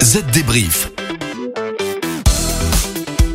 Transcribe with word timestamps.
Z 0.00 0.24
débrief. 0.32 0.90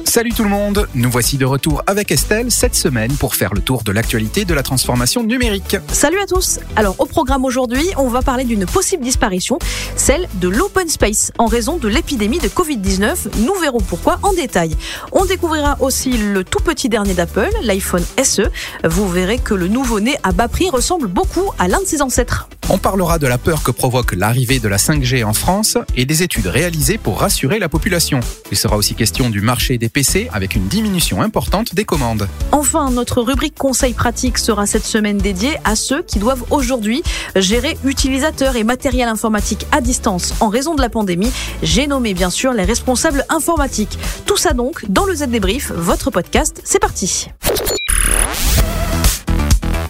Salut 0.05 0.31
tout 0.31 0.43
le 0.43 0.49
monde, 0.49 0.87
nous 0.95 1.09
voici 1.09 1.37
de 1.37 1.45
retour 1.45 1.83
avec 1.87 2.11
Estelle 2.11 2.51
cette 2.51 2.75
semaine 2.75 3.11
pour 3.13 3.35
faire 3.35 3.53
le 3.53 3.61
tour 3.61 3.83
de 3.83 3.91
l'actualité 3.91 4.45
de 4.45 4.53
la 4.53 4.63
transformation 4.63 5.23
numérique. 5.23 5.77
Salut 5.91 6.19
à 6.19 6.25
tous 6.25 6.59
Alors 6.75 6.95
au 6.99 7.05
programme 7.05 7.45
aujourd'hui, 7.45 7.87
on 7.97 8.07
va 8.07 8.21
parler 8.21 8.43
d'une 8.43 8.65
possible 8.65 9.03
disparition, 9.03 9.59
celle 9.95 10.27
de 10.35 10.47
l'open 10.47 10.89
space 10.89 11.31
en 11.37 11.45
raison 11.45 11.77
de 11.77 11.87
l'épidémie 11.87 12.39
de 12.39 12.47
Covid-19. 12.47 13.37
Nous 13.45 13.53
verrons 13.61 13.81
pourquoi 13.81 14.19
en 14.23 14.33
détail. 14.33 14.75
On 15.11 15.25
découvrira 15.25 15.77
aussi 15.79 16.17
le 16.17 16.43
tout 16.43 16.63
petit 16.63 16.89
dernier 16.89 17.13
d'Apple, 17.13 17.51
l'iPhone 17.63 18.03
SE. 18.23 18.43
Vous 18.83 19.07
verrez 19.09 19.37
que 19.37 19.53
le 19.53 19.67
nouveau-né 19.67 20.17
à 20.23 20.31
bas 20.31 20.47
prix 20.47 20.69
ressemble 20.69 21.07
beaucoup 21.07 21.51
à 21.59 21.67
l'un 21.67 21.79
de 21.79 21.85
ses 21.85 22.01
ancêtres. 22.01 22.49
On 22.69 22.77
parlera 22.77 23.17
de 23.17 23.27
la 23.27 23.37
peur 23.37 23.63
que 23.63 23.71
provoque 23.71 24.11
l'arrivée 24.11 24.59
de 24.59 24.67
la 24.67 24.75
5G 24.75 25.23
en 25.23 25.31
France 25.31 25.77
et 25.95 26.03
des 26.03 26.21
études 26.21 26.47
réalisées 26.47 26.97
pour 26.97 27.21
rassurer 27.21 27.59
la 27.59 27.69
population. 27.69 28.19
Il 28.51 28.57
sera 28.57 28.75
aussi 28.75 28.93
question 28.93 29.29
du 29.29 29.39
marché 29.39 29.77
des 29.77 29.87
PC 29.87 30.27
avec 30.33 30.53
une 30.53 30.67
diminution 30.67 31.21
importante 31.21 31.73
des 31.75 31.85
commandes. 31.85 32.27
Enfin, 32.51 32.91
notre 32.91 33.21
rubrique 33.21 33.55
conseils 33.57 33.93
pratiques 33.93 34.37
sera 34.37 34.65
cette 34.65 34.83
semaine 34.83 35.17
dédiée 35.17 35.55
à 35.63 35.77
ceux 35.77 36.01
qui 36.01 36.19
doivent 36.19 36.43
aujourd'hui 36.49 37.03
gérer 37.37 37.77
utilisateurs 37.85 38.57
et 38.57 38.65
matériel 38.65 39.07
informatique 39.07 39.65
à 39.71 39.79
distance 39.79 40.33
en 40.41 40.49
raison 40.49 40.75
de 40.75 40.81
la 40.81 40.89
pandémie. 40.89 41.31
J'ai 41.63 41.87
nommé 41.87 42.13
bien 42.13 42.29
sûr 42.29 42.51
les 42.51 42.65
responsables 42.65 43.25
informatiques. 43.29 43.97
Tout 44.25 44.37
ça 44.37 44.51
donc 44.51 44.83
dans 44.89 45.05
le 45.05 45.15
Z 45.15 45.27
Débrief, 45.29 45.71
votre 45.71 46.11
podcast. 46.11 46.61
C'est 46.65 46.79
parti. 46.79 47.27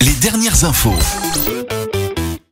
Les 0.01 0.13
dernières 0.21 0.63
infos. 0.63 0.93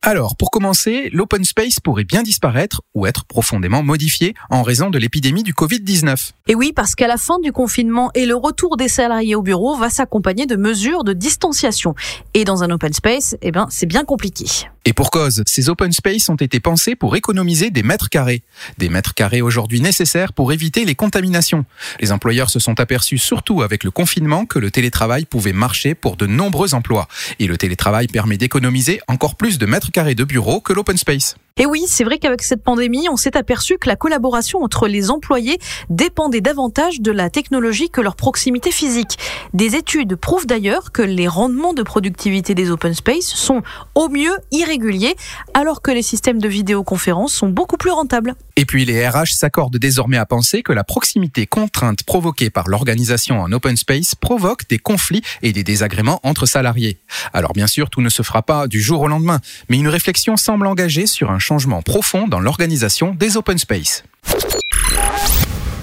Alors, 0.08 0.36
pour 0.36 0.52
commencer, 0.52 1.10
l'open 1.12 1.42
space 1.42 1.80
pourrait 1.80 2.04
bien 2.04 2.22
disparaître 2.22 2.80
ou 2.94 3.06
être 3.06 3.24
profondément 3.24 3.82
modifié 3.82 4.34
en 4.50 4.62
raison 4.62 4.88
de 4.88 4.98
l'épidémie 4.98 5.42
du 5.42 5.52
Covid-19. 5.52 6.30
Et 6.46 6.54
oui, 6.54 6.72
parce 6.72 6.94
qu'à 6.94 7.08
la 7.08 7.16
fin 7.16 7.40
du 7.40 7.50
confinement 7.50 8.12
et 8.14 8.24
le 8.24 8.36
retour 8.36 8.76
des 8.76 8.86
salariés 8.86 9.34
au 9.34 9.42
bureau 9.42 9.74
va 9.76 9.90
s'accompagner 9.90 10.46
de 10.46 10.54
mesures 10.54 11.02
de 11.02 11.12
distanciation. 11.12 11.96
Et 12.34 12.44
dans 12.44 12.62
un 12.62 12.70
open 12.70 12.92
space, 12.92 13.36
eh 13.42 13.50
ben, 13.50 13.66
c'est 13.68 13.86
bien 13.86 14.04
compliqué. 14.04 14.44
Et 14.88 14.92
pour 14.92 15.10
cause, 15.10 15.42
ces 15.46 15.68
open 15.68 15.90
space 15.90 16.28
ont 16.28 16.36
été 16.36 16.60
pensés 16.60 16.94
pour 16.94 17.16
économiser 17.16 17.70
des 17.70 17.82
mètres 17.82 18.08
carrés. 18.08 18.44
Des 18.78 18.88
mètres 18.88 19.14
carrés 19.14 19.42
aujourd'hui 19.42 19.80
nécessaires 19.80 20.32
pour 20.32 20.52
éviter 20.52 20.84
les 20.84 20.94
contaminations. 20.94 21.64
Les 22.00 22.12
employeurs 22.12 22.50
se 22.50 22.60
sont 22.60 22.78
aperçus 22.78 23.18
surtout 23.18 23.62
avec 23.62 23.82
le 23.82 23.90
confinement 23.90 24.46
que 24.46 24.60
le 24.60 24.70
télétravail 24.70 25.24
pouvait 25.24 25.52
marcher 25.52 25.96
pour 25.96 26.16
de 26.16 26.28
nombreux 26.28 26.72
emplois. 26.72 27.08
Et 27.40 27.48
le 27.48 27.58
télétravail 27.58 28.06
permet 28.06 28.36
d'économiser 28.36 29.00
encore 29.08 29.34
plus 29.34 29.58
de 29.58 29.66
mètres 29.66 29.90
carrés 29.90 30.14
de 30.14 30.22
bureaux 30.22 30.60
que 30.60 30.72
l'open 30.72 30.96
space. 30.96 31.34
Et 31.58 31.64
oui, 31.64 31.84
c'est 31.86 32.04
vrai 32.04 32.18
qu'avec 32.18 32.42
cette 32.42 32.62
pandémie, 32.62 33.08
on 33.08 33.16
s'est 33.16 33.34
aperçu 33.34 33.78
que 33.78 33.88
la 33.88 33.96
collaboration 33.96 34.62
entre 34.62 34.88
les 34.88 35.10
employés 35.10 35.58
dépendait 35.88 36.42
davantage 36.42 37.00
de 37.00 37.10
la 37.10 37.30
technologie 37.30 37.88
que 37.88 38.02
leur 38.02 38.14
proximité 38.14 38.70
physique. 38.70 39.18
Des 39.54 39.74
études 39.74 40.16
prouvent 40.16 40.46
d'ailleurs 40.46 40.92
que 40.92 41.00
les 41.00 41.26
rendements 41.26 41.72
de 41.72 41.82
productivité 41.82 42.54
des 42.54 42.70
open 42.70 42.92
space 42.92 43.24
sont 43.24 43.62
au 43.94 44.10
mieux 44.10 44.36
irréguliers, 44.52 45.16
alors 45.54 45.80
que 45.80 45.90
les 45.90 46.02
systèmes 46.02 46.42
de 46.42 46.48
vidéoconférence 46.48 47.32
sont 47.32 47.48
beaucoup 47.48 47.78
plus 47.78 47.90
rentables. 47.90 48.34
Et 48.58 48.64
puis 48.64 48.86
les 48.86 49.06
RH 49.06 49.34
s'accordent 49.34 49.76
désormais 49.76 50.16
à 50.16 50.24
penser 50.24 50.62
que 50.62 50.72
la 50.72 50.82
proximité 50.82 51.46
contrainte 51.46 52.02
provoquée 52.04 52.48
par 52.48 52.68
l'organisation 52.68 53.40
en 53.40 53.52
open 53.52 53.76
space 53.76 54.14
provoque 54.14 54.66
des 54.68 54.78
conflits 54.78 55.20
et 55.42 55.52
des 55.52 55.62
désagréments 55.62 56.20
entre 56.22 56.46
salariés. 56.46 56.98
Alors 57.34 57.52
bien 57.52 57.66
sûr, 57.66 57.90
tout 57.90 58.00
ne 58.00 58.08
se 58.08 58.22
fera 58.22 58.42
pas 58.42 58.66
du 58.66 58.80
jour 58.80 59.02
au 59.02 59.08
lendemain, 59.08 59.40
mais 59.68 59.76
une 59.76 59.88
réflexion 59.88 60.38
semble 60.38 60.66
engagée 60.66 61.06
sur 61.06 61.30
un 61.30 61.38
changement 61.38 61.82
profond 61.82 62.28
dans 62.28 62.40
l'organisation 62.40 63.14
des 63.14 63.36
open 63.36 63.58
space. 63.58 64.04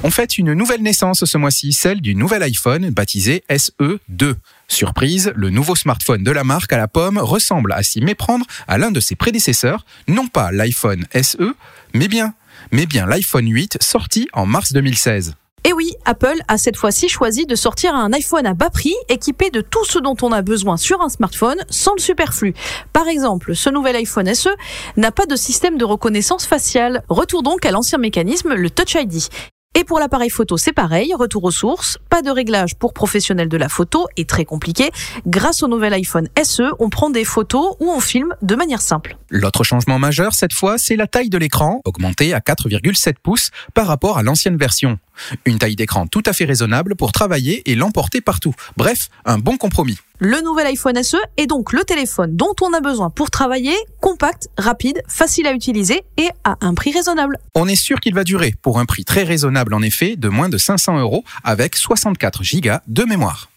On 0.06 0.12
fête 0.12 0.38
une 0.38 0.54
nouvelle 0.54 0.82
naissance 0.82 1.24
ce 1.24 1.38
mois-ci, 1.38 1.72
celle 1.72 2.02
du 2.02 2.14
nouvel 2.14 2.44
iPhone 2.44 2.90
baptisé 2.90 3.44
SE2. 3.50 4.34
Surprise, 4.68 5.32
le 5.36 5.50
nouveau 5.50 5.76
smartphone 5.76 6.24
de 6.24 6.32
la 6.32 6.44
marque 6.44 6.74
à 6.74 6.78
la 6.78 6.90
pomme 6.90 7.18
ressemble 7.20 7.72
à 7.72 7.84
s'y 7.84 8.02
méprendre 8.02 8.46
à 8.68 8.78
l'un 8.78 8.92
de 8.92 9.00
ses 9.00 9.16
prédécesseurs, 9.16 9.86
non 10.10 10.28
pas 10.28 10.52
l'iPhone 10.52 11.06
SE, 11.22 11.56
mais 11.94 12.10
bien, 12.10 12.34
mais 12.72 12.86
bien 12.86 13.06
l'iPhone 13.06 13.48
8 13.48 13.78
sorti 13.82 14.28
en 14.34 14.46
mars 14.46 14.74
2016. 14.74 15.36
Et 15.66 15.72
oui, 15.72 15.94
Apple 16.04 16.42
a 16.50 16.58
cette 16.58 16.76
fois-ci 16.76 17.08
choisi 17.08 17.46
de 17.46 17.56
sortir 17.56 17.96
un 17.96 18.12
iPhone 18.12 18.46
à 18.46 18.54
bas 18.54 18.70
prix 18.70 18.94
équipé 19.08 19.50
de 19.50 19.62
tout 19.62 19.86
ce 19.86 19.98
dont 19.98 20.18
on 20.22 20.34
a 20.34 20.42
besoin 20.42 20.76
sur 20.76 21.02
un 21.02 21.08
smartphone 21.08 21.64
sans 21.70 21.94
le 21.94 22.02
superflu. 22.02 22.54
Par 22.92 23.08
exemple, 23.08 23.56
ce 23.56 23.70
nouvel 23.70 23.96
iPhone 23.96 24.34
SE 24.34 24.50
n'a 24.98 25.12
pas 25.12 25.26
de 25.26 25.38
système 25.38 25.78
de 25.78 25.86
reconnaissance 25.86 26.46
faciale. 26.46 27.04
Retour 27.08 27.44
donc 27.44 27.66
à 27.66 27.72
l'ancien 27.72 27.98
mécanisme, 27.98 28.54
le 28.54 28.70
Touch 28.70 28.96
ID. 28.96 29.24
Et 29.76 29.84
pour 29.84 30.00
l'appareil 30.00 30.30
photo, 30.30 30.56
c'est 30.56 30.72
pareil, 30.72 31.16
retour 31.16 31.44
aux 31.46 31.52
sources, 31.52 31.98
pas 32.08 32.22
de 32.22 32.30
réglage 32.30 32.76
pour 32.76 32.94
professionnels 32.94 33.50
de 33.50 33.58
la 33.58 33.70
photo 33.70 34.08
et 34.18 34.26
très 34.26 34.46
compliqué. 34.46 34.92
Grâce 35.26 35.64
au 35.64 35.68
nouvel 35.68 35.94
iPhone 35.94 36.28
SE, 36.44 36.62
on 36.78 36.90
prend 36.90 37.10
des 37.10 37.26
photos 37.26 37.76
ou 37.80 37.90
on 37.90 38.00
filme 38.00 38.36
de 38.44 38.56
manière 38.56 38.82
simple. 38.82 39.18
L'autre 39.32 39.64
changement 39.64 39.98
majeur 39.98 40.36
cette 40.36 40.54
fois, 40.54 40.78
c'est 40.78 40.96
la 40.96 41.08
taille 41.08 41.30
de 41.30 41.40
l'écran, 41.40 41.82
augmentée 41.86 42.36
à 42.36 42.40
4,7 42.40 43.16
pouces 43.24 43.50
par 43.74 43.88
rapport 43.88 44.20
à 44.20 44.24
l'ancienne 44.24 44.58
version. 44.58 45.00
Une 45.46 45.60
taille 45.60 45.76
d'écran 45.76 46.08
tout 46.08 46.24
à 46.26 46.34
fait 46.34 46.46
raisonnable 46.46 46.96
pour 46.96 47.12
travailler 47.12 47.70
et 47.70 47.76
l'emporter 47.76 48.22
partout. 48.22 48.54
Bref, 48.78 49.10
un 49.26 49.38
bon 49.38 49.58
compromis. 49.58 49.98
Le 50.20 50.42
nouvel 50.42 50.68
iPhone 50.68 51.02
SE 51.04 51.18
est 51.38 51.48
donc 51.48 51.74
le 51.74 51.84
téléphone 51.84 52.36
dont 52.36 52.54
on 52.62 52.72
a 52.74 52.80
besoin 52.80 53.10
pour 53.10 53.30
travailler, 53.30 53.76
compact, 54.00 54.48
rapide, 54.58 55.02
facile 55.08 55.48
à 55.48 55.54
utiliser 55.54 56.04
et 56.18 56.30
à 56.44 56.56
un 56.62 56.74
prix 56.74 56.92
raisonnable. 56.92 57.40
On 57.56 57.68
est 57.68 57.76
sûr 57.76 58.00
qu'il 58.00 58.14
va 58.14 58.24
durer, 58.24 58.56
pour 58.62 58.80
un 58.80 58.86
prix 58.86 59.04
très 59.04 59.24
raisonnable 59.24 59.74
en 59.74 59.82
effet, 59.82 60.16
de 60.16 60.30
moins 60.30 60.50
de 60.50 60.58
500 60.58 61.00
euros, 61.00 61.24
avec 61.44 61.76
64 61.76 62.42
Go 62.62 62.70
de 62.88 63.04
mémoire. 63.04 63.50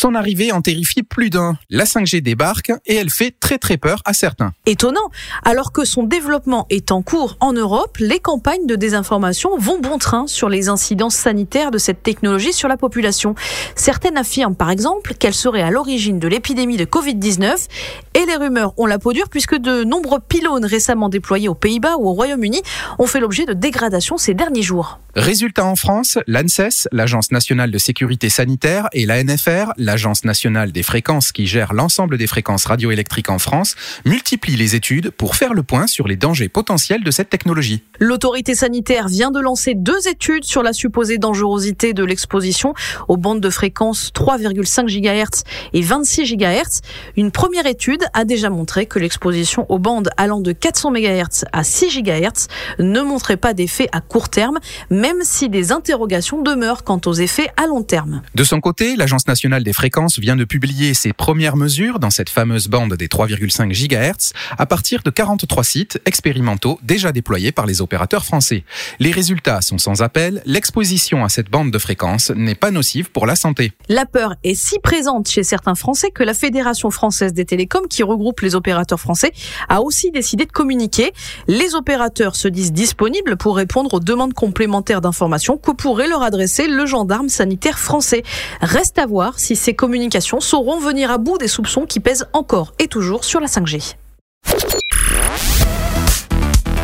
Son 0.00 0.14
arrivée 0.14 0.50
en 0.50 0.62
terrifie 0.62 1.02
plus 1.02 1.28
d'un. 1.28 1.58
La 1.68 1.84
5G 1.84 2.22
débarque 2.22 2.72
et 2.86 2.94
elle 2.94 3.10
fait 3.10 3.34
très 3.38 3.58
très 3.58 3.76
peur 3.76 4.00
à 4.06 4.14
certains. 4.14 4.54
Étonnant, 4.64 5.10
alors 5.44 5.72
que 5.72 5.84
son 5.84 6.04
développement 6.04 6.66
est 6.70 6.90
en 6.90 7.02
cours 7.02 7.36
en 7.40 7.52
Europe, 7.52 7.98
les 8.00 8.18
campagnes 8.18 8.64
de 8.64 8.76
désinformation 8.76 9.58
vont 9.58 9.78
bon 9.78 9.98
train 9.98 10.26
sur 10.26 10.48
les 10.48 10.70
incidences 10.70 11.16
sanitaires 11.16 11.70
de 11.70 11.76
cette 11.76 12.02
technologie 12.02 12.54
sur 12.54 12.66
la 12.66 12.78
population. 12.78 13.34
Certaines 13.74 14.16
affirment 14.16 14.56
par 14.56 14.70
exemple 14.70 15.12
qu'elle 15.12 15.34
serait 15.34 15.60
à 15.60 15.70
l'origine 15.70 16.18
de 16.18 16.28
l'épidémie 16.28 16.78
de 16.78 16.86
Covid-19 16.86 17.68
et 18.14 18.24
les 18.24 18.36
rumeurs 18.36 18.72
ont 18.78 18.86
la 18.86 18.98
peau 18.98 19.12
dure 19.12 19.28
puisque 19.28 19.56
de 19.56 19.84
nombreux 19.84 20.20
pylônes 20.20 20.64
récemment 20.64 21.10
déployés 21.10 21.50
aux 21.50 21.54
Pays-Bas 21.54 21.96
ou 21.98 22.08
au 22.08 22.14
Royaume-Uni 22.14 22.62
ont 22.98 23.06
fait 23.06 23.20
l'objet 23.20 23.44
de 23.44 23.52
dégradations 23.52 24.16
ces 24.16 24.32
derniers 24.32 24.62
jours. 24.62 24.98
Résultat 25.16 25.64
en 25.64 25.74
France, 25.74 26.18
l'ANSES, 26.28 26.86
l'Agence 26.92 27.32
nationale 27.32 27.72
de 27.72 27.78
sécurité 27.78 28.28
sanitaire, 28.28 28.88
et 28.92 29.06
la 29.06 29.22
NFR, 29.24 29.72
l'Agence 29.76 30.24
nationale 30.24 30.70
des 30.70 30.84
fréquences 30.84 31.32
qui 31.32 31.48
gère 31.48 31.72
l'ensemble 31.72 32.16
des 32.16 32.28
fréquences 32.28 32.64
radioélectriques 32.64 33.28
en 33.28 33.40
France, 33.40 33.74
multiplient 34.04 34.56
les 34.56 34.76
études 34.76 35.10
pour 35.10 35.34
faire 35.34 35.52
le 35.52 35.64
point 35.64 35.88
sur 35.88 36.06
les 36.06 36.14
dangers 36.14 36.48
potentiels 36.48 37.02
de 37.02 37.10
cette 37.10 37.28
technologie. 37.28 37.82
L'autorité 37.98 38.54
sanitaire 38.54 39.08
vient 39.08 39.32
de 39.32 39.40
lancer 39.40 39.74
deux 39.74 40.06
études 40.06 40.44
sur 40.44 40.62
la 40.62 40.72
supposée 40.72 41.18
dangerosité 41.18 41.92
de 41.92 42.04
l'exposition 42.04 42.74
aux 43.08 43.16
bandes 43.16 43.40
de 43.40 43.50
fréquences 43.50 44.12
3,5 44.14 44.86
GHz 44.86 45.42
et 45.72 45.82
26 45.82 46.36
GHz. 46.36 46.80
Une 47.16 47.32
première 47.32 47.66
étude 47.66 48.04
a 48.14 48.24
déjà 48.24 48.48
montré 48.48 48.86
que 48.86 49.00
l'exposition 49.00 49.66
aux 49.68 49.80
bandes 49.80 50.10
allant 50.16 50.40
de 50.40 50.52
400 50.52 50.92
MHz 50.92 51.44
à 51.52 51.64
6 51.64 52.00
GHz 52.00 52.46
ne 52.78 53.00
montrait 53.00 53.36
pas 53.36 53.54
d'effet 53.54 53.88
à 53.90 54.00
court 54.00 54.28
terme, 54.28 54.60
même 55.00 55.22
si 55.22 55.48
des 55.48 55.72
interrogations 55.72 56.42
demeurent 56.42 56.84
quant 56.84 57.00
aux 57.06 57.14
effets 57.14 57.48
à 57.56 57.66
long 57.66 57.82
terme. 57.82 58.20
De 58.34 58.44
son 58.44 58.60
côté, 58.60 58.96
l'Agence 58.96 59.26
nationale 59.26 59.64
des 59.64 59.72
fréquences 59.72 60.18
vient 60.18 60.36
de 60.36 60.44
publier 60.44 60.92
ses 60.92 61.14
premières 61.14 61.56
mesures 61.56 61.98
dans 61.98 62.10
cette 62.10 62.28
fameuse 62.28 62.68
bande 62.68 62.92
des 62.94 63.08
3,5 63.08 63.72
GHz 63.72 64.34
à 64.58 64.66
partir 64.66 65.02
de 65.02 65.08
43 65.08 65.64
sites 65.64 66.00
expérimentaux 66.04 66.78
déjà 66.82 67.12
déployés 67.12 67.50
par 67.50 67.64
les 67.64 67.80
opérateurs 67.80 68.26
français. 68.26 68.64
Les 68.98 69.10
résultats 69.10 69.62
sont 69.62 69.78
sans 69.78 70.02
appel, 70.02 70.42
l'exposition 70.44 71.24
à 71.24 71.30
cette 71.30 71.50
bande 71.50 71.70
de 71.70 71.78
fréquences 71.78 72.30
n'est 72.30 72.54
pas 72.54 72.70
nocive 72.70 73.10
pour 73.10 73.26
la 73.26 73.36
santé. 73.36 73.72
La 73.88 74.04
peur 74.04 74.34
est 74.44 74.54
si 74.54 74.78
présente 74.80 75.28
chez 75.28 75.44
certains 75.44 75.74
Français 75.74 76.10
que 76.10 76.22
la 76.22 76.34
Fédération 76.34 76.90
française 76.90 77.32
des 77.32 77.46
télécoms, 77.46 77.86
qui 77.88 78.02
regroupe 78.02 78.40
les 78.40 78.54
opérateurs 78.54 79.00
français, 79.00 79.32
a 79.70 79.80
aussi 79.80 80.10
décidé 80.10 80.44
de 80.44 80.52
communiquer. 80.52 81.12
Les 81.48 81.74
opérateurs 81.74 82.36
se 82.36 82.48
disent 82.48 82.72
disponibles 82.72 83.38
pour 83.38 83.56
répondre 83.56 83.94
aux 83.94 84.00
demandes 84.00 84.34
complémentaires 84.34 84.89
d'informations 84.98 85.56
que 85.56 85.70
pourrait 85.70 86.08
leur 86.08 86.22
adresser 86.22 86.66
le 86.66 86.84
gendarme 86.86 87.28
sanitaire 87.28 87.78
français. 87.78 88.24
Reste 88.60 88.98
à 88.98 89.06
voir 89.06 89.38
si 89.38 89.54
ces 89.54 89.74
communications 89.74 90.40
sauront 90.40 90.80
venir 90.80 91.12
à 91.12 91.18
bout 91.18 91.38
des 91.38 91.46
soupçons 91.46 91.86
qui 91.86 92.00
pèsent 92.00 92.26
encore 92.32 92.72
et 92.80 92.88
toujours 92.88 93.22
sur 93.24 93.38
la 93.38 93.46
5G. 93.46 93.94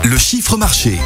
Le 0.05 0.17
chiffre 0.17 0.57
marché. 0.57 0.99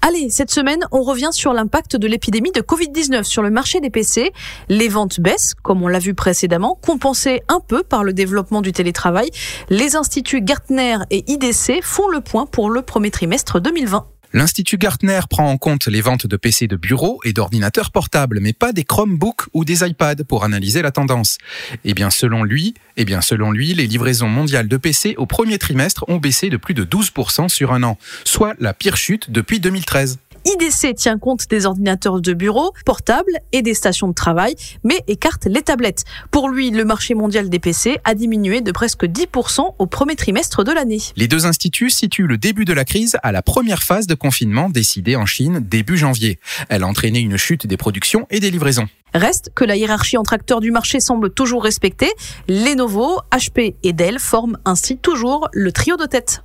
Allez, 0.00 0.30
cette 0.30 0.50
semaine, 0.50 0.84
on 0.90 1.02
revient 1.02 1.28
sur 1.32 1.52
l'impact 1.52 1.96
de 1.96 2.08
l'épidémie 2.08 2.50
de 2.50 2.60
Covid-19 2.60 3.22
sur 3.22 3.40
le 3.40 3.50
marché 3.50 3.80
des 3.80 3.88
PC. 3.88 4.32
Les 4.68 4.88
ventes 4.88 5.20
baissent, 5.20 5.54
comme 5.62 5.82
on 5.82 5.88
l'a 5.88 6.00
vu 6.00 6.12
précédemment, 6.12 6.76
compensées 6.84 7.42
un 7.48 7.60
peu 7.60 7.82
par 7.82 8.02
le 8.02 8.12
développement 8.12 8.62
du 8.62 8.72
télétravail. 8.72 9.30
Les 9.68 9.94
instituts 9.94 10.42
Gartner 10.42 10.96
et 11.10 11.24
IDC 11.30 11.82
font 11.82 12.08
le 12.08 12.20
point 12.20 12.46
pour 12.46 12.68
le 12.68 12.82
premier 12.82 13.10
trimestre 13.10 13.60
2020. 13.60 14.06
L'Institut 14.34 14.78
Gartner 14.78 15.20
prend 15.28 15.50
en 15.50 15.58
compte 15.58 15.88
les 15.88 16.00
ventes 16.00 16.26
de 16.26 16.36
PC 16.36 16.66
de 16.66 16.76
bureau 16.76 17.20
et 17.22 17.34
d'ordinateurs 17.34 17.90
portables, 17.90 18.40
mais 18.40 18.54
pas 18.54 18.72
des 18.72 18.82
Chromebooks 18.82 19.42
ou 19.52 19.66
des 19.66 19.86
iPads 19.86 20.24
pour 20.26 20.44
analyser 20.44 20.80
la 20.80 20.90
tendance. 20.90 21.36
Eh 21.84 21.92
bien, 21.92 22.08
selon 22.08 22.42
lui, 22.42 22.72
eh 22.96 23.04
bien, 23.04 23.20
selon 23.20 23.50
lui, 23.50 23.74
les 23.74 23.86
livraisons 23.86 24.28
mondiales 24.28 24.68
de 24.68 24.76
PC 24.78 25.14
au 25.18 25.26
premier 25.26 25.58
trimestre 25.58 26.06
ont 26.08 26.16
baissé 26.16 26.48
de 26.48 26.56
plus 26.56 26.72
de 26.72 26.84
12% 26.84 27.50
sur 27.50 27.74
un 27.74 27.82
an, 27.82 27.98
soit 28.24 28.54
la 28.58 28.72
pire 28.72 28.96
chute 28.96 29.30
depuis 29.30 29.60
2013. 29.60 30.18
IDC 30.44 30.94
tient 30.94 31.18
compte 31.18 31.48
des 31.48 31.66
ordinateurs 31.66 32.20
de 32.20 32.32
bureau, 32.32 32.72
portables 32.84 33.38
et 33.52 33.62
des 33.62 33.74
stations 33.74 34.08
de 34.08 34.14
travail, 34.14 34.54
mais 34.84 35.02
écarte 35.06 35.46
les 35.46 35.62
tablettes. 35.62 36.04
Pour 36.30 36.48
lui, 36.48 36.70
le 36.70 36.84
marché 36.84 37.14
mondial 37.14 37.48
des 37.48 37.58
PC 37.58 37.98
a 38.04 38.14
diminué 38.14 38.60
de 38.60 38.72
presque 38.72 39.04
10% 39.04 39.74
au 39.78 39.86
premier 39.86 40.16
trimestre 40.16 40.64
de 40.64 40.72
l'année. 40.72 41.00
Les 41.16 41.28
deux 41.28 41.46
instituts 41.46 41.90
situent 41.90 42.26
le 42.26 42.38
début 42.38 42.64
de 42.64 42.72
la 42.72 42.84
crise 42.84 43.16
à 43.22 43.32
la 43.32 43.42
première 43.42 43.82
phase 43.82 44.06
de 44.06 44.14
confinement 44.14 44.68
décidée 44.68 45.16
en 45.16 45.26
Chine 45.26 45.60
début 45.60 45.96
janvier. 45.96 46.38
Elle 46.68 46.82
a 46.82 46.86
entraîné 46.86 47.20
une 47.20 47.36
chute 47.36 47.66
des 47.66 47.76
productions 47.76 48.26
et 48.30 48.40
des 48.40 48.50
livraisons. 48.50 48.88
Reste 49.14 49.50
que 49.54 49.64
la 49.64 49.76
hiérarchie 49.76 50.16
entre 50.16 50.32
acteurs 50.32 50.60
du 50.60 50.70
marché 50.70 51.00
semble 51.00 51.30
toujours 51.30 51.62
respectée. 51.62 52.10
Lenovo, 52.48 53.20
HP 53.30 53.74
et 53.82 53.92
Dell 53.92 54.18
forment 54.18 54.58
ainsi 54.64 54.96
toujours 54.96 55.48
le 55.52 55.70
trio 55.70 55.96
de 55.96 56.06
tête 56.06 56.42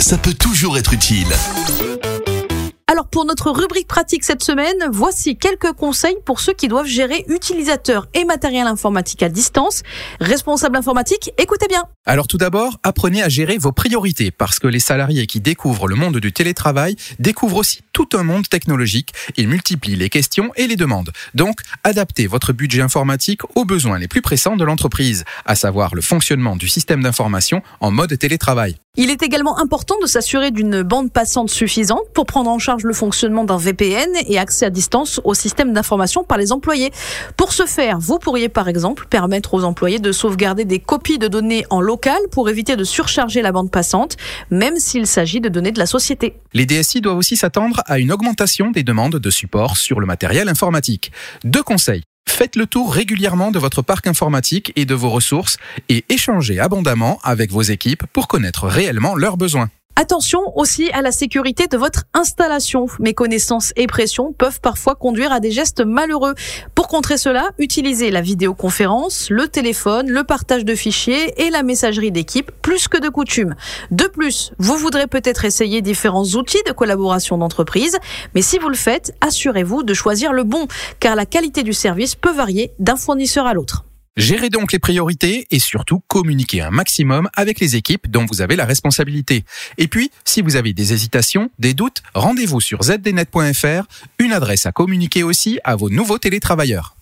ça 0.00 0.16
peut 0.16 0.32
toujours 0.32 0.78
être 0.78 0.94
utile. 0.94 1.28
Alors 2.86 3.06
pour 3.06 3.24
notre 3.24 3.50
rubrique 3.50 3.86
pratique 3.86 4.24
cette 4.24 4.42
semaine, 4.42 4.88
voici 4.90 5.36
quelques 5.36 5.72
conseils 5.74 6.16
pour 6.24 6.40
ceux 6.40 6.54
qui 6.54 6.66
doivent 6.66 6.86
gérer 6.86 7.24
utilisateurs 7.28 8.08
et 8.14 8.24
matériel 8.24 8.66
informatique 8.66 9.22
à 9.22 9.28
distance. 9.28 9.82
Responsable 10.20 10.76
informatique, 10.76 11.30
écoutez 11.38 11.68
bien. 11.68 11.84
Alors 12.06 12.26
tout 12.26 12.38
d'abord, 12.38 12.78
apprenez 12.82 13.22
à 13.22 13.28
gérer 13.28 13.58
vos 13.58 13.72
priorités 13.72 14.30
parce 14.30 14.58
que 14.58 14.66
les 14.66 14.80
salariés 14.80 15.26
qui 15.26 15.40
découvrent 15.40 15.86
le 15.86 15.94
monde 15.94 16.16
du 16.16 16.32
télétravail 16.32 16.96
découvrent 17.18 17.58
aussi 17.58 17.82
tout 17.92 18.08
un 18.14 18.24
monde 18.24 18.48
technologique. 18.48 19.12
Ils 19.36 19.48
multiplient 19.48 19.96
les 19.96 20.08
questions 20.08 20.50
et 20.56 20.66
les 20.66 20.76
demandes. 20.76 21.12
Donc, 21.34 21.60
adaptez 21.84 22.26
votre 22.26 22.52
budget 22.52 22.80
informatique 22.80 23.42
aux 23.54 23.64
besoins 23.64 23.98
les 23.98 24.08
plus 24.08 24.22
pressants 24.22 24.56
de 24.56 24.64
l'entreprise, 24.64 25.24
à 25.44 25.54
savoir 25.54 25.94
le 25.94 26.00
fonctionnement 26.00 26.56
du 26.56 26.68
système 26.68 27.02
d'information 27.02 27.62
en 27.80 27.90
mode 27.90 28.18
télétravail. 28.18 28.76
Il 29.02 29.08
est 29.08 29.22
également 29.22 29.58
important 29.58 29.94
de 30.02 30.06
s'assurer 30.06 30.50
d'une 30.50 30.82
bande 30.82 31.10
passante 31.10 31.48
suffisante 31.48 32.02
pour 32.12 32.26
prendre 32.26 32.50
en 32.50 32.58
charge 32.58 32.82
le 32.82 32.92
fonctionnement 32.92 33.44
d'un 33.44 33.56
VPN 33.56 34.10
et 34.26 34.38
accès 34.38 34.66
à 34.66 34.68
distance 34.68 35.22
au 35.24 35.32
système 35.32 35.72
d'information 35.72 36.22
par 36.22 36.36
les 36.36 36.52
employés. 36.52 36.92
Pour 37.38 37.54
ce 37.54 37.64
faire, 37.64 37.98
vous 37.98 38.18
pourriez 38.18 38.50
par 38.50 38.68
exemple 38.68 39.06
permettre 39.08 39.54
aux 39.54 39.64
employés 39.64 40.00
de 40.00 40.12
sauvegarder 40.12 40.66
des 40.66 40.80
copies 40.80 41.16
de 41.16 41.28
données 41.28 41.64
en 41.70 41.80
local 41.80 42.18
pour 42.30 42.50
éviter 42.50 42.76
de 42.76 42.84
surcharger 42.84 43.40
la 43.40 43.52
bande 43.52 43.70
passante, 43.70 44.18
même 44.50 44.76
s'il 44.76 45.06
s'agit 45.06 45.40
de 45.40 45.48
données 45.48 45.72
de 45.72 45.78
la 45.78 45.86
société. 45.86 46.34
Les 46.52 46.66
DSI 46.66 47.00
doivent 47.00 47.16
aussi 47.16 47.38
s'attendre 47.38 47.80
à 47.86 48.00
une 48.00 48.12
augmentation 48.12 48.70
des 48.70 48.82
demandes 48.82 49.16
de 49.16 49.30
support 49.30 49.78
sur 49.78 50.00
le 50.00 50.06
matériel 50.06 50.46
informatique. 50.50 51.10
Deux 51.42 51.62
conseils. 51.62 52.02
Faites 52.28 52.56
le 52.56 52.66
tour 52.66 52.92
régulièrement 52.92 53.50
de 53.50 53.58
votre 53.58 53.82
parc 53.82 54.06
informatique 54.06 54.72
et 54.76 54.84
de 54.84 54.94
vos 54.94 55.10
ressources 55.10 55.56
et 55.88 56.04
échangez 56.08 56.58
abondamment 56.58 57.20
avec 57.22 57.50
vos 57.50 57.62
équipes 57.62 58.04
pour 58.12 58.28
connaître 58.28 58.66
réellement 58.66 59.14
leurs 59.14 59.36
besoins. 59.36 59.68
Attention 60.00 60.40
aussi 60.56 60.90
à 60.92 61.02
la 61.02 61.12
sécurité 61.12 61.66
de 61.66 61.76
votre 61.76 62.04
installation. 62.14 62.86
Méconnaissance 63.00 63.74
et 63.76 63.86
pression 63.86 64.32
peuvent 64.32 64.58
parfois 64.58 64.94
conduire 64.94 65.30
à 65.30 65.40
des 65.40 65.50
gestes 65.50 65.84
malheureux. 65.84 66.34
Pour 66.74 66.88
contrer 66.88 67.18
cela, 67.18 67.50
utilisez 67.58 68.10
la 68.10 68.22
vidéoconférence, 68.22 69.28
le 69.28 69.46
téléphone, 69.46 70.08
le 70.08 70.24
partage 70.24 70.64
de 70.64 70.74
fichiers 70.74 71.44
et 71.44 71.50
la 71.50 71.62
messagerie 71.62 72.12
d'équipe 72.12 72.50
plus 72.62 72.88
que 72.88 72.96
de 72.96 73.10
coutume. 73.10 73.56
De 73.90 74.04
plus, 74.04 74.52
vous 74.56 74.78
voudrez 74.78 75.06
peut-être 75.06 75.44
essayer 75.44 75.82
différents 75.82 76.24
outils 76.24 76.62
de 76.66 76.72
collaboration 76.72 77.36
d'entreprise, 77.36 77.98
mais 78.34 78.40
si 78.40 78.56
vous 78.56 78.70
le 78.70 78.76
faites, 78.76 79.14
assurez-vous 79.20 79.82
de 79.82 79.92
choisir 79.92 80.32
le 80.32 80.44
bon, 80.44 80.66
car 80.98 81.14
la 81.14 81.26
qualité 81.26 81.62
du 81.62 81.74
service 81.74 82.14
peut 82.14 82.32
varier 82.32 82.72
d'un 82.78 82.96
fournisseur 82.96 83.46
à 83.46 83.52
l'autre. 83.52 83.84
Gérez 84.20 84.50
donc 84.50 84.72
les 84.72 84.78
priorités 84.78 85.46
et 85.50 85.58
surtout 85.58 86.02
communiquez 86.06 86.60
un 86.60 86.68
maximum 86.68 87.30
avec 87.34 87.58
les 87.58 87.76
équipes 87.76 88.10
dont 88.10 88.26
vous 88.30 88.42
avez 88.42 88.54
la 88.54 88.66
responsabilité. 88.66 89.46
Et 89.78 89.88
puis, 89.88 90.10
si 90.26 90.42
vous 90.42 90.56
avez 90.56 90.74
des 90.74 90.92
hésitations, 90.92 91.48
des 91.58 91.72
doutes, 91.72 92.02
rendez-vous 92.14 92.60
sur 92.60 92.82
zdnet.fr, 92.82 93.86
une 94.18 94.32
adresse 94.34 94.66
à 94.66 94.72
communiquer 94.72 95.22
aussi 95.22 95.58
à 95.64 95.74
vos 95.74 95.88
nouveaux 95.88 96.18
télétravailleurs. 96.18 96.96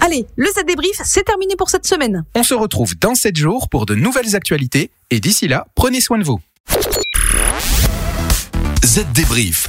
Allez, 0.00 0.24
le 0.36 0.46
Z 0.46 0.64
débrief, 0.66 1.02
c'est 1.04 1.24
terminé 1.24 1.54
pour 1.54 1.68
cette 1.68 1.86
semaine. 1.86 2.24
On 2.34 2.42
se 2.42 2.54
retrouve 2.54 2.98
dans 2.98 3.14
7 3.14 3.36
jours 3.36 3.68
pour 3.68 3.84
de 3.84 3.94
nouvelles 3.94 4.36
actualités 4.36 4.90
et 5.10 5.20
d'ici 5.20 5.48
là, 5.48 5.66
prenez 5.74 6.00
soin 6.00 6.16
de 6.16 6.24
vous. 6.24 6.40
Z 8.82 9.04
débrief 9.12 9.68